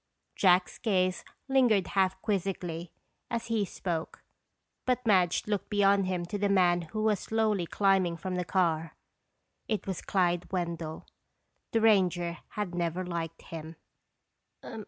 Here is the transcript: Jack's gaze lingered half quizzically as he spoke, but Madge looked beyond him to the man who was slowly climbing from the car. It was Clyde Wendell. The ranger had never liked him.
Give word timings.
Jack's 0.35 0.79
gaze 0.79 1.23
lingered 1.47 1.89
half 1.89 2.19
quizzically 2.23 2.91
as 3.29 3.47
he 3.53 3.63
spoke, 3.63 4.23
but 4.83 5.05
Madge 5.05 5.45
looked 5.45 5.69
beyond 5.69 6.07
him 6.07 6.25
to 6.25 6.39
the 6.39 6.49
man 6.49 6.81
who 6.81 7.03
was 7.03 7.19
slowly 7.19 7.67
climbing 7.67 8.17
from 8.17 8.33
the 8.33 8.43
car. 8.43 8.95
It 9.67 9.85
was 9.85 10.01
Clyde 10.01 10.51
Wendell. 10.51 11.05
The 11.71 11.81
ranger 11.81 12.39
had 12.49 12.73
never 12.73 13.05
liked 13.05 13.43
him. 13.43 13.75